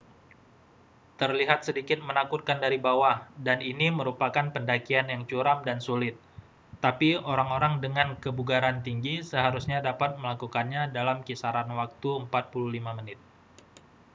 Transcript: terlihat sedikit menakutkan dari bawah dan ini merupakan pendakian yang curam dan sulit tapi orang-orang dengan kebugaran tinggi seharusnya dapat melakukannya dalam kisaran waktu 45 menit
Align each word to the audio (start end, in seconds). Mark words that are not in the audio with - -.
terlihat 1.21 1.59
sedikit 1.67 1.99
menakutkan 2.09 2.57
dari 2.65 2.77
bawah 2.87 3.17
dan 3.47 3.59
ini 3.71 3.87
merupakan 3.99 4.45
pendakian 4.55 5.05
yang 5.13 5.21
curam 5.29 5.59
dan 5.67 5.77
sulit 5.87 6.15
tapi 6.85 7.09
orang-orang 7.31 7.73
dengan 7.85 8.07
kebugaran 8.23 8.77
tinggi 8.87 9.15
seharusnya 9.29 9.77
dapat 9.89 10.11
melakukannya 10.21 10.81
dalam 10.97 11.17
kisaran 11.27 11.69
waktu 11.81 12.11
45 12.33 12.33
menit 12.99 13.19